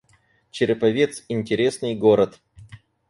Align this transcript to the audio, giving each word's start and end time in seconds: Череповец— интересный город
Череповец— 0.51 1.23
интересный 1.29 1.93
город 1.93 2.39